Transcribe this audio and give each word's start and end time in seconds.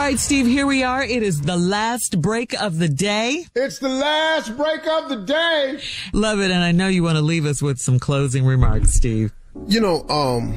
All 0.00 0.06
right, 0.06 0.18
Steve, 0.18 0.46
here 0.46 0.66
we 0.66 0.82
are. 0.82 1.04
It 1.04 1.22
is 1.22 1.42
the 1.42 1.58
last 1.58 2.22
break 2.22 2.58
of 2.58 2.78
the 2.78 2.88
day. 2.88 3.44
It's 3.54 3.80
the 3.80 3.90
last 3.90 4.56
break 4.56 4.86
of 4.86 5.10
the 5.10 5.16
day. 5.26 5.78
Love 6.14 6.40
it. 6.40 6.50
And 6.50 6.64
I 6.64 6.72
know 6.72 6.88
you 6.88 7.02
want 7.02 7.16
to 7.16 7.22
leave 7.22 7.44
us 7.44 7.60
with 7.60 7.78
some 7.78 7.98
closing 7.98 8.46
remarks, 8.46 8.94
Steve. 8.94 9.30
You 9.66 9.78
know, 9.78 10.08
um, 10.08 10.54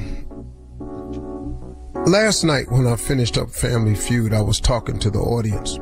last 2.06 2.42
night 2.42 2.72
when 2.72 2.86
I 2.86 2.96
finished 2.96 3.36
up 3.36 3.50
Family 3.50 3.94
Feud, 3.94 4.32
I 4.32 4.40
was 4.40 4.60
talking 4.60 4.98
to 5.00 5.10
the 5.10 5.18
audience. 5.18 5.74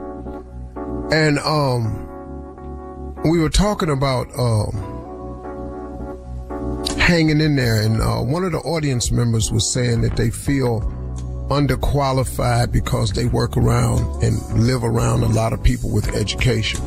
And, 1.13 1.39
um, 1.39 2.09
we 3.23 3.39
were 3.39 3.49
talking 3.49 3.91
about, 3.91 4.27
um, 4.37 4.75
hanging 6.99 7.41
in 7.41 7.55
there. 7.55 7.81
And, 7.81 8.03
uh, 8.03 8.23
one 8.23 8.43
of 8.43 8.51
the 8.51 8.59
audience 8.59 9.13
members 9.13 9.53
was 9.53 9.73
saying 9.73 10.01
that 10.01 10.17
they 10.17 10.31
feel 10.31 10.81
underqualified 11.53 12.73
because 12.73 13.13
they 13.13 13.27
work 13.27 13.57
around 13.57 14.23
and 14.23 14.41
live 14.67 14.85
around 14.85 15.23
a 15.23 15.29
lot 15.29 15.53
of 15.53 15.63
people 15.63 15.91
with 15.91 16.15
education. 16.15 16.81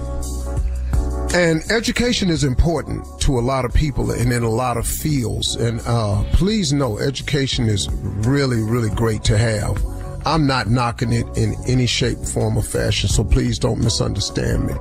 And 1.33 1.61
education 1.69 2.29
is 2.29 2.43
important 2.43 3.05
to 3.21 3.37
a 3.37 3.41
lot 3.41 3.65
of 3.65 3.73
people 3.73 4.11
and 4.11 4.31
in 4.31 4.43
a 4.43 4.49
lot 4.49 4.77
of 4.77 4.87
fields. 4.87 5.55
And 5.55 5.81
uh, 5.85 6.23
please 6.31 6.71
know, 6.71 6.97
education 6.97 7.65
is 7.65 7.89
really, 7.91 8.61
really 8.61 8.89
great 8.89 9.23
to 9.25 9.37
have. 9.37 9.83
I'm 10.25 10.47
not 10.47 10.69
knocking 10.69 11.11
it 11.11 11.25
in 11.37 11.55
any 11.67 11.85
shape, 11.87 12.17
form, 12.19 12.57
or 12.57 12.63
fashion, 12.63 13.09
so 13.09 13.23
please 13.23 13.59
don't 13.59 13.79
misunderstand 13.79 14.67
me. 14.67 14.73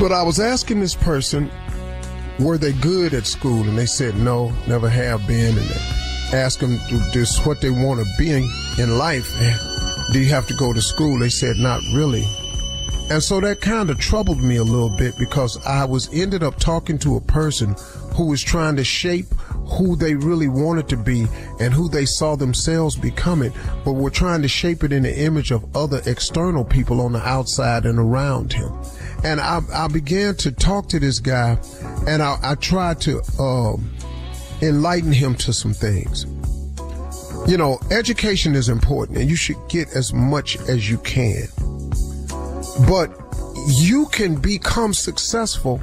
But 0.00 0.12
I 0.12 0.22
was 0.22 0.38
asking 0.38 0.80
this 0.80 0.94
person, 0.94 1.50
were 2.38 2.58
they 2.58 2.72
good 2.72 3.14
at 3.14 3.26
school? 3.26 3.62
And 3.62 3.78
they 3.78 3.86
said, 3.86 4.16
no, 4.16 4.52
never 4.66 4.88
have 4.88 5.26
been. 5.26 5.56
And 5.56 5.66
they 5.66 6.07
asked 6.32 6.60
them 6.60 6.78
just 7.12 7.46
what 7.46 7.60
they 7.60 7.70
want 7.70 8.00
to 8.00 8.06
be 8.18 8.30
in, 8.30 8.50
in 8.78 8.98
life. 8.98 9.30
Do 10.12 10.20
you 10.20 10.28
have 10.30 10.46
to 10.46 10.54
go 10.54 10.72
to 10.72 10.80
school? 10.80 11.18
They 11.18 11.28
said, 11.28 11.56
not 11.56 11.82
really. 11.94 12.24
And 13.10 13.22
so 13.22 13.40
that 13.40 13.62
kind 13.62 13.88
of 13.88 13.98
troubled 13.98 14.42
me 14.42 14.56
a 14.56 14.64
little 14.64 14.94
bit 14.94 15.14
because 15.18 15.58
I 15.64 15.86
was 15.86 16.12
ended 16.12 16.42
up 16.42 16.58
talking 16.58 16.98
to 16.98 17.16
a 17.16 17.20
person 17.22 17.74
who 18.14 18.26
was 18.26 18.42
trying 18.42 18.76
to 18.76 18.84
shape 18.84 19.32
who 19.68 19.96
they 19.96 20.14
really 20.14 20.48
wanted 20.48 20.88
to 20.88 20.96
be 20.96 21.26
and 21.60 21.72
who 21.72 21.88
they 21.88 22.04
saw 22.04 22.36
themselves 22.36 22.96
becoming, 22.96 23.52
but 23.84 23.92
were 23.92 24.10
trying 24.10 24.42
to 24.42 24.48
shape 24.48 24.84
it 24.84 24.92
in 24.92 25.04
the 25.04 25.18
image 25.18 25.50
of 25.50 25.76
other 25.76 26.02
external 26.04 26.64
people 26.64 27.00
on 27.00 27.12
the 27.12 27.20
outside 27.20 27.86
and 27.86 27.98
around 27.98 28.52
him. 28.52 28.72
And 29.24 29.40
I, 29.40 29.60
I 29.72 29.88
began 29.88 30.36
to 30.36 30.52
talk 30.52 30.88
to 30.90 31.00
this 31.00 31.18
guy 31.18 31.58
and 32.06 32.22
I, 32.22 32.36
I 32.42 32.54
tried 32.56 33.00
to, 33.02 33.22
um, 33.38 33.90
enlighten 34.62 35.12
him 35.12 35.34
to 35.36 35.52
some 35.52 35.72
things. 35.72 36.26
You 37.48 37.56
know, 37.56 37.78
education 37.90 38.54
is 38.54 38.68
important 38.68 39.18
and 39.18 39.30
you 39.30 39.36
should 39.36 39.56
get 39.68 39.88
as 39.94 40.12
much 40.12 40.58
as 40.68 40.90
you 40.90 40.98
can. 40.98 41.48
But 42.86 43.10
you 43.66 44.06
can 44.12 44.36
become 44.36 44.92
successful 44.92 45.82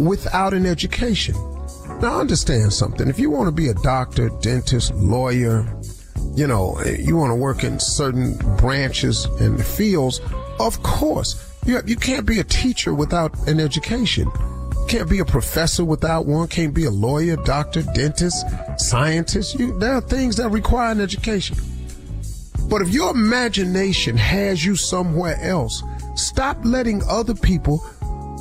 without 0.00 0.54
an 0.54 0.66
education. 0.66 1.34
Now 2.00 2.20
understand 2.20 2.72
something. 2.72 3.08
If 3.08 3.18
you 3.18 3.30
want 3.30 3.48
to 3.48 3.52
be 3.52 3.68
a 3.68 3.74
doctor, 3.74 4.28
dentist, 4.40 4.94
lawyer, 4.94 5.66
you 6.34 6.46
know, 6.46 6.80
you 6.98 7.16
want 7.16 7.30
to 7.30 7.34
work 7.34 7.64
in 7.64 7.78
certain 7.80 8.36
branches 8.56 9.24
and 9.40 9.64
fields, 9.64 10.20
of 10.58 10.82
course, 10.82 11.54
you, 11.64 11.80
you 11.86 11.96
can't 11.96 12.26
be 12.26 12.38
a 12.38 12.44
teacher 12.44 12.94
without 12.94 13.48
an 13.48 13.60
education. 13.60 14.30
Can't 14.88 15.10
be 15.10 15.18
a 15.18 15.24
professor 15.24 15.84
without 15.84 16.26
one. 16.26 16.48
Can't 16.48 16.72
be 16.72 16.84
a 16.84 16.90
lawyer, 16.90 17.36
doctor, 17.36 17.82
dentist, 17.94 18.46
scientist. 18.78 19.58
You, 19.58 19.76
there 19.78 19.94
are 19.94 20.00
things 20.00 20.36
that 20.36 20.50
require 20.50 20.92
an 20.92 21.00
education. 21.00 21.56
But 22.68 22.82
if 22.82 22.90
your 22.90 23.10
imagination 23.10 24.16
has 24.16 24.64
you 24.64 24.76
somewhere 24.76 25.36
else, 25.40 25.82
stop 26.14 26.58
letting 26.64 27.02
other 27.08 27.34
people 27.34 27.84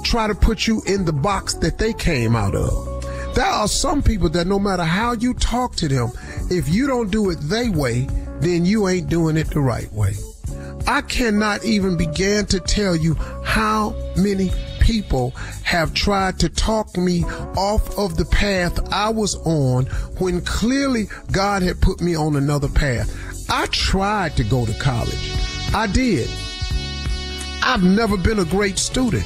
try 0.03 0.28
to 0.28 0.35
put 0.35 0.67
you 0.67 0.81
in 0.85 1.06
the 1.06 1.13
box 1.13 1.56
that 1.56 1.78
they 1.78 1.94
came 1.94 2.35
out 2.35 2.56
of. 2.56 2.95
There 3.35 3.45
are 3.45 3.67
some 3.67 4.01
people 4.01 4.29
that 4.29 4.47
no 4.47 4.59
matter 4.59 4.83
how 4.83 5.13
you 5.13 5.33
talk 5.33 5.75
to 5.77 5.88
them, 5.88 6.12
if 6.50 6.69
you 6.69 6.88
don't 6.88 7.12
do 7.12 7.31
it 7.31 7.38
their 7.41 7.72
way, 7.72 8.07
then 8.39 8.66
you 8.66 8.88
ain't 8.88 9.09
doing 9.09 9.35
it 9.35 9.50
the 9.50 9.59
right 9.59 9.91
way. 9.91 10.13
I 10.88 11.01
cannot 11.01 11.65
even 11.65 11.97
begin 11.97 12.45
to 12.47 12.59
tell 12.59 12.95
you 12.95 13.15
how 13.44 13.95
many 14.15 14.51
people 14.85 15.31
have 15.63 15.95
tried 15.95 16.37
to 16.37 16.47
talk 16.47 16.95
me 16.95 17.23
off 17.57 17.97
of 17.97 18.17
the 18.17 18.25
path 18.25 18.93
I 18.93 19.09
was 19.09 19.35
on 19.37 19.85
when 20.19 20.41
clearly 20.41 21.07
God 21.31 21.63
had 21.63 21.81
put 21.81 22.01
me 22.01 22.15
on 22.15 22.35
another 22.35 22.69
path. 22.69 23.49
I 23.49 23.65
tried 23.65 24.37
to 24.37 24.43
go 24.43 24.63
to 24.63 24.73
college. 24.75 25.31
I 25.73 25.87
did. 25.87 26.29
I've 27.63 27.81
never 27.81 28.15
been 28.15 28.37
a 28.37 28.45
great 28.45 28.77
student. 28.77 29.25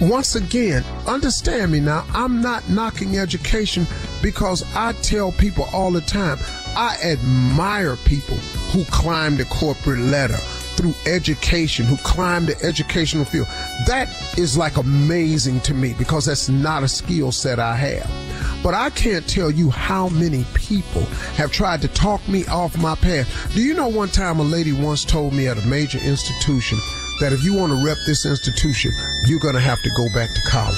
Once 0.00 0.34
again, 0.34 0.82
understand 1.06 1.70
me 1.70 1.78
now, 1.78 2.04
I'm 2.12 2.42
not 2.42 2.68
knocking 2.68 3.18
education 3.18 3.86
because 4.22 4.64
I 4.74 4.92
tell 5.02 5.30
people 5.30 5.68
all 5.72 5.92
the 5.92 6.00
time, 6.00 6.38
I 6.74 6.96
admire 7.04 7.94
people 7.94 8.38
who 8.72 8.84
climb 8.86 9.36
the 9.36 9.44
corporate 9.44 10.00
ladder 10.00 10.40
through 10.76 10.94
education, 11.06 11.86
who 11.86 11.96
climb 11.98 12.46
the 12.46 12.56
educational 12.62 13.24
field. 13.24 13.46
That 13.86 14.08
is 14.38 14.56
like 14.56 14.76
amazing 14.76 15.60
to 15.60 15.74
me 15.74 15.94
because 15.94 16.26
that's 16.26 16.48
not 16.48 16.82
a 16.82 16.88
skill 16.88 17.32
set 17.32 17.58
I 17.58 17.76
have. 17.76 18.62
But 18.62 18.74
I 18.74 18.90
can't 18.90 19.28
tell 19.28 19.50
you 19.50 19.70
how 19.70 20.08
many 20.08 20.44
people 20.54 21.02
have 21.36 21.50
tried 21.50 21.82
to 21.82 21.88
talk 21.88 22.26
me 22.28 22.46
off 22.46 22.78
my 22.78 22.94
path. 22.94 23.52
Do 23.54 23.62
you 23.62 23.74
know 23.74 23.88
one 23.88 24.08
time 24.08 24.38
a 24.38 24.44
lady 24.44 24.72
once 24.72 25.04
told 25.04 25.34
me 25.34 25.48
at 25.48 25.58
a 25.58 25.66
major 25.66 25.98
institution 25.98 26.78
that 27.20 27.32
if 27.32 27.42
you 27.44 27.54
want 27.54 27.72
to 27.72 27.84
rep 27.84 27.98
this 28.06 28.24
institution, 28.24 28.92
you're 29.26 29.40
going 29.40 29.54
to 29.54 29.60
have 29.60 29.82
to 29.82 29.90
go 29.96 30.06
back 30.14 30.30
to 30.34 30.40
college. 30.42 30.76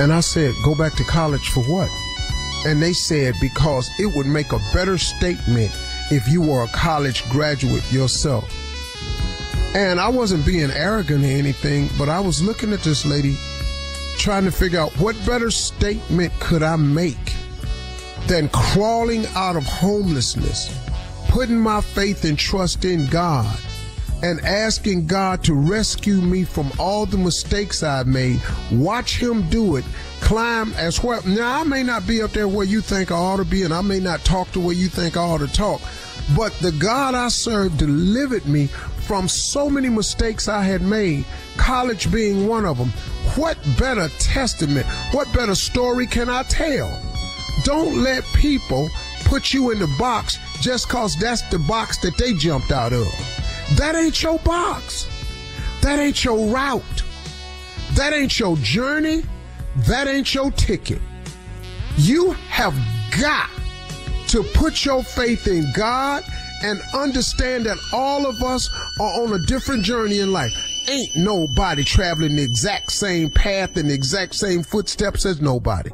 And 0.00 0.12
I 0.12 0.20
said, 0.20 0.54
go 0.64 0.74
back 0.74 0.94
to 0.94 1.04
college 1.04 1.48
for 1.48 1.62
what? 1.64 1.90
And 2.66 2.82
they 2.82 2.92
said, 2.92 3.34
because 3.40 3.88
it 3.98 4.06
would 4.14 4.26
make 4.26 4.52
a 4.52 4.60
better 4.74 4.98
statement 4.98 5.70
if 6.10 6.28
you 6.28 6.42
were 6.42 6.64
a 6.64 6.68
college 6.68 7.28
graduate 7.30 7.84
yourself. 7.92 8.52
And 9.74 10.00
I 10.00 10.08
wasn't 10.08 10.46
being 10.46 10.70
arrogant 10.70 11.24
or 11.24 11.28
anything, 11.28 11.88
but 11.98 12.08
I 12.08 12.20
was 12.20 12.42
looking 12.42 12.72
at 12.72 12.80
this 12.80 13.04
lady 13.04 13.36
trying 14.16 14.44
to 14.44 14.50
figure 14.50 14.80
out 14.80 14.92
what 14.98 15.14
better 15.24 15.50
statement 15.50 16.32
could 16.40 16.62
I 16.62 16.76
make 16.76 17.34
than 18.26 18.48
crawling 18.48 19.26
out 19.34 19.56
of 19.56 19.64
homelessness, 19.64 20.74
putting 21.28 21.58
my 21.58 21.80
faith 21.80 22.24
and 22.24 22.38
trust 22.38 22.84
in 22.84 23.06
God, 23.06 23.58
and 24.22 24.40
asking 24.40 25.06
God 25.06 25.44
to 25.44 25.54
rescue 25.54 26.20
me 26.20 26.44
from 26.44 26.72
all 26.78 27.06
the 27.06 27.16
mistakes 27.16 27.82
I've 27.82 28.06
made. 28.06 28.40
Watch 28.72 29.22
Him 29.22 29.48
do 29.48 29.76
it. 29.76 29.84
Climb 30.20 30.72
as 30.74 31.02
well. 31.02 31.22
Now, 31.24 31.60
I 31.60 31.64
may 31.64 31.82
not 31.82 32.06
be 32.06 32.20
up 32.20 32.32
there 32.32 32.48
where 32.48 32.66
you 32.66 32.80
think 32.80 33.12
I 33.12 33.16
ought 33.16 33.36
to 33.36 33.44
be, 33.44 33.62
and 33.62 33.72
I 33.72 33.82
may 33.82 34.00
not 34.00 34.24
talk 34.24 34.50
the 34.50 34.60
way 34.60 34.74
you 34.74 34.88
think 34.88 35.16
I 35.16 35.20
ought 35.20 35.38
to 35.38 35.52
talk, 35.52 35.80
but 36.36 36.52
the 36.54 36.72
God 36.72 37.14
I 37.14 37.28
serve 37.28 37.78
delivered 37.78 38.46
me 38.46 38.68
from 39.08 39.26
so 39.26 39.70
many 39.70 39.88
mistakes 39.88 40.48
I 40.48 40.62
had 40.62 40.82
made, 40.82 41.24
college 41.56 42.12
being 42.12 42.46
one 42.46 42.66
of 42.66 42.76
them. 42.76 42.90
What 43.36 43.56
better 43.78 44.10
testament, 44.18 44.86
what 45.12 45.32
better 45.32 45.54
story 45.54 46.06
can 46.06 46.28
I 46.28 46.42
tell? 46.42 47.02
Don't 47.64 48.02
let 48.02 48.22
people 48.34 48.90
put 49.24 49.54
you 49.54 49.70
in 49.70 49.78
the 49.78 49.88
box 49.98 50.38
just 50.60 50.90
cause 50.90 51.16
that's 51.16 51.40
the 51.50 51.58
box 51.60 51.96
that 52.02 52.18
they 52.18 52.34
jumped 52.34 52.70
out 52.70 52.92
of. 52.92 53.06
That 53.76 53.94
ain't 53.96 54.22
your 54.22 54.38
box. 54.40 55.08
That 55.80 55.98
ain't 55.98 56.22
your 56.22 56.52
route. 56.52 56.82
That 57.94 58.12
ain't 58.12 58.38
your 58.38 58.58
journey. 58.58 59.22
That 59.86 60.06
ain't 60.06 60.34
your 60.34 60.50
ticket. 60.50 61.00
You 61.96 62.32
have 62.50 62.74
got 63.18 63.48
to 64.28 64.42
put 64.52 64.84
your 64.84 65.02
faith 65.02 65.46
in 65.46 65.64
God 65.74 66.24
and 66.62 66.80
understand 66.94 67.66
that 67.66 67.78
all 67.92 68.26
of 68.26 68.42
us 68.42 68.68
are 69.00 69.22
on 69.22 69.32
a 69.32 69.46
different 69.46 69.84
journey 69.84 70.20
in 70.20 70.32
life. 70.32 70.52
Ain't 70.88 71.16
nobody 71.16 71.84
traveling 71.84 72.36
the 72.36 72.42
exact 72.42 72.92
same 72.92 73.30
path 73.30 73.76
and 73.76 73.90
the 73.90 73.94
exact 73.94 74.34
same 74.34 74.62
footsteps 74.62 75.26
as 75.26 75.40
nobody. 75.40 75.90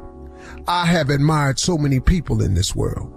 I 0.67 0.85
have 0.85 1.09
admired 1.09 1.59
so 1.59 1.77
many 1.77 1.99
people 1.99 2.41
in 2.41 2.53
this 2.53 2.75
world. 2.75 3.11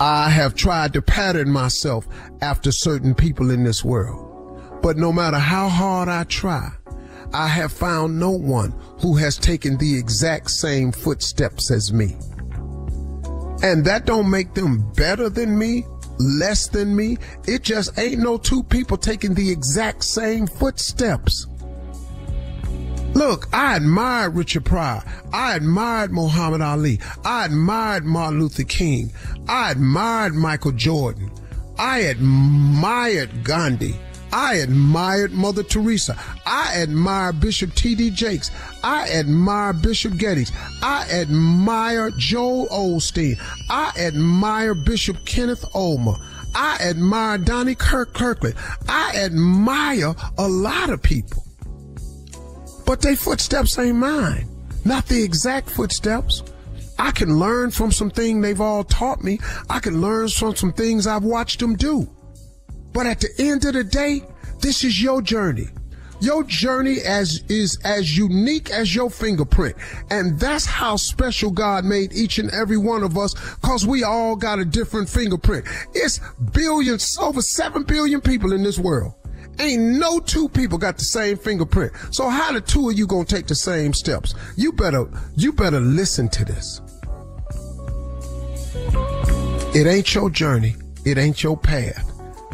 I 0.00 0.30
have 0.30 0.54
tried 0.54 0.92
to 0.92 1.02
pattern 1.02 1.50
myself 1.50 2.06
after 2.40 2.70
certain 2.70 3.14
people 3.14 3.50
in 3.50 3.64
this 3.64 3.84
world. 3.84 4.26
But 4.80 4.96
no 4.96 5.12
matter 5.12 5.38
how 5.38 5.68
hard 5.68 6.08
I 6.08 6.22
try, 6.24 6.70
I 7.32 7.48
have 7.48 7.72
found 7.72 8.18
no 8.18 8.30
one 8.30 8.70
who 9.00 9.16
has 9.16 9.36
taken 9.36 9.76
the 9.76 9.98
exact 9.98 10.50
same 10.50 10.92
footsteps 10.92 11.70
as 11.70 11.92
me. 11.92 12.16
And 13.62 13.84
that 13.84 14.06
don't 14.06 14.30
make 14.30 14.54
them 14.54 14.88
better 14.92 15.28
than 15.28 15.58
me, 15.58 15.84
less 16.18 16.68
than 16.68 16.94
me. 16.94 17.18
It 17.46 17.62
just 17.62 17.98
ain't 17.98 18.20
no 18.20 18.38
two 18.38 18.62
people 18.62 18.96
taking 18.96 19.34
the 19.34 19.50
exact 19.50 20.04
same 20.04 20.46
footsteps. 20.46 21.46
Look, 23.14 23.48
I 23.52 23.76
admired 23.76 24.36
Richard 24.36 24.64
Pryor. 24.64 25.02
I 25.32 25.56
admired 25.56 26.12
Muhammad 26.12 26.60
Ali. 26.60 27.00
I 27.24 27.46
admired 27.46 28.04
Martin 28.04 28.40
Luther 28.40 28.64
King. 28.64 29.12
I 29.48 29.70
admired 29.70 30.34
Michael 30.34 30.72
Jordan. 30.72 31.30
I 31.78 32.00
admired 32.00 33.44
Gandhi. 33.44 33.96
I 34.32 34.56
admired 34.56 35.32
Mother 35.32 35.62
Teresa. 35.62 36.16
I 36.44 36.74
admire 36.76 37.32
Bishop 37.32 37.74
T.D. 37.74 38.10
Jakes. 38.10 38.50
I 38.82 39.08
admire 39.10 39.72
Bishop 39.72 40.16
Geddes. 40.16 40.52
I 40.82 41.08
admire 41.10 42.10
Joel 42.10 42.66
Osteen. 42.68 43.38
I 43.70 43.92
admire 43.98 44.74
Bishop 44.74 45.24
Kenneth 45.24 45.64
Ulmer. 45.74 46.16
I 46.54 46.78
admire 46.80 47.38
Donnie 47.38 47.74
Kirk 47.74 48.14
Kirkland. 48.14 48.56
I 48.88 49.12
admire 49.16 50.14
a 50.36 50.48
lot 50.48 50.90
of 50.90 51.02
people. 51.02 51.44
But 52.86 53.00
their 53.02 53.16
footsteps 53.16 53.78
ain't 53.78 53.96
mine. 53.96 54.48
Not 54.84 55.06
the 55.06 55.22
exact 55.22 55.70
footsteps. 55.70 56.42
I 56.98 57.10
can 57.12 57.38
learn 57.38 57.70
from 57.70 57.92
some 57.92 58.10
things 58.10 58.42
they've 58.42 58.60
all 58.60 58.82
taught 58.82 59.22
me. 59.22 59.38
I 59.70 59.78
can 59.78 60.00
learn 60.00 60.28
from 60.28 60.56
some 60.56 60.72
things 60.72 61.06
I've 61.06 61.22
watched 61.22 61.60
them 61.60 61.76
do. 61.76 62.08
But 62.92 63.06
at 63.06 63.20
the 63.20 63.30
end 63.38 63.64
of 63.64 63.74
the 63.74 63.84
day, 63.84 64.22
this 64.60 64.84
is 64.84 65.02
your 65.02 65.22
journey. 65.22 65.68
Your 66.20 66.42
journey 66.42 66.98
as 67.06 67.44
is 67.48 67.78
as 67.84 68.16
unique 68.16 68.70
as 68.70 68.92
your 68.94 69.08
fingerprint. 69.08 69.76
And 70.10 70.38
that's 70.38 70.64
how 70.64 70.96
special 70.96 71.50
God 71.50 71.84
made 71.84 72.12
each 72.12 72.38
and 72.38 72.50
every 72.50 72.76
one 72.76 73.04
of 73.04 73.16
us 73.16 73.34
cause 73.62 73.86
we 73.86 74.02
all 74.02 74.34
got 74.34 74.58
a 74.58 74.64
different 74.64 75.08
fingerprint. 75.08 75.64
It's 75.94 76.20
billions, 76.52 77.16
over 77.18 77.40
7 77.40 77.84
billion 77.84 78.20
people 78.20 78.52
in 78.52 78.64
this 78.64 78.78
world. 78.78 79.14
Ain't 79.60 79.82
no 79.82 80.20
two 80.20 80.48
people 80.48 80.78
got 80.78 80.98
the 80.98 81.04
same 81.04 81.36
fingerprint. 81.36 81.92
So 82.10 82.28
how 82.28 82.52
the 82.52 82.60
two 82.60 82.90
of 82.90 82.98
you 82.98 83.06
gonna 83.06 83.24
take 83.24 83.46
the 83.46 83.54
same 83.54 83.92
steps? 83.92 84.34
You 84.56 84.72
better, 84.72 85.08
you 85.36 85.52
better 85.52 85.80
listen 85.80 86.28
to 86.30 86.44
this. 86.44 86.80
It 89.74 89.86
ain't 89.86 90.14
your 90.14 90.30
journey. 90.30 90.76
It 91.04 91.18
ain't 91.18 91.42
your 91.42 91.56
path. 91.56 92.07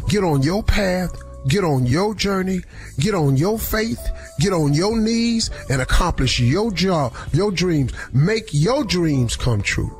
Get 0.07 0.23
on 0.23 0.41
your 0.41 0.63
path. 0.63 1.15
Get 1.47 1.63
on 1.63 1.85
your 1.85 2.15
journey. 2.15 2.61
Get 2.99 3.13
on 3.13 3.37
your 3.37 3.59
faith. 3.59 3.99
Get 4.39 4.53
on 4.53 4.73
your 4.73 4.97
knees 4.97 5.49
and 5.69 5.81
accomplish 5.81 6.39
your 6.39 6.71
job, 6.71 7.13
your 7.33 7.51
dreams. 7.51 7.93
Make 8.13 8.49
your 8.51 8.83
dreams 8.83 9.35
come 9.35 9.61
true. 9.61 9.95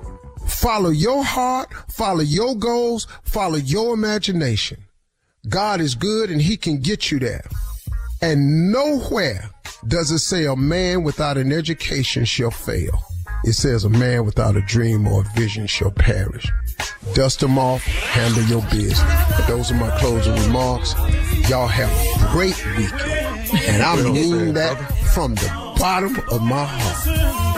Follow 0.47 0.89
your 0.89 1.23
heart. 1.23 1.71
Follow 1.89 2.21
your 2.21 2.55
goals. 2.55 3.07
Follow 3.23 3.57
your 3.57 3.93
imagination. 3.93 4.83
God 5.47 5.81
is 5.81 5.93
good 5.95 6.31
and 6.31 6.41
he 6.41 6.57
can 6.57 6.79
get 6.79 7.11
you 7.11 7.19
there. 7.19 7.45
And 8.21 8.71
nowhere 8.71 9.49
does 9.87 10.09
it 10.09 10.19
say 10.19 10.45
a 10.45 10.55
man 10.55 11.03
without 11.03 11.37
an 11.37 11.51
education 11.51 12.25
shall 12.25 12.51
fail. 12.51 13.03
It 13.43 13.53
says 13.53 13.83
a 13.83 13.89
man 13.89 14.25
without 14.25 14.55
a 14.55 14.61
dream 14.61 15.07
or 15.07 15.21
a 15.21 15.39
vision 15.39 15.67
shall 15.67 15.91
perish. 15.91 16.47
Dust 17.13 17.39
them 17.39 17.57
off, 17.57 17.81
handle 17.83 18.43
your 18.43 18.61
business. 18.71 19.01
But 19.37 19.47
those 19.47 19.71
are 19.71 19.75
my 19.75 19.95
closing 19.99 20.35
remarks. 20.35 20.93
Y'all 21.49 21.67
have 21.67 21.91
a 22.21 22.31
great 22.31 22.55
weekend. 22.77 23.01
And 23.67 23.83
I 23.83 23.95
mean 24.01 24.53
that 24.53 24.75
from 25.13 25.35
the 25.35 25.47
bottom 25.77 26.17
of 26.31 26.41
my 26.41 26.65
heart. 26.65 27.55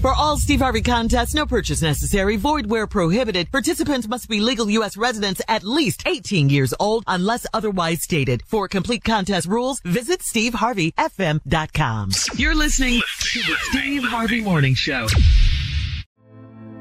For 0.00 0.12
all 0.12 0.36
Steve 0.36 0.60
Harvey 0.60 0.82
contests, 0.82 1.32
no 1.34 1.46
purchase 1.46 1.80
necessary, 1.80 2.36
void 2.36 2.66
where 2.66 2.88
prohibited. 2.88 3.52
Participants 3.52 4.08
must 4.08 4.28
be 4.28 4.40
legal 4.40 4.68
U.S. 4.70 4.96
residents 4.96 5.40
at 5.46 5.62
least 5.62 6.02
18 6.06 6.48
years 6.50 6.74
old 6.80 7.04
unless 7.06 7.46
otherwise 7.54 8.02
stated. 8.02 8.42
For 8.46 8.66
complete 8.66 9.04
contest 9.04 9.46
rules, 9.46 9.80
visit 9.80 10.20
SteveHarveyFM.com. 10.20 12.10
You're 12.36 12.56
listening 12.56 13.00
to 13.20 13.38
the 13.40 13.56
Steve 13.70 14.02
Harvey 14.02 14.40
Morning 14.40 14.74
Show. 14.74 15.06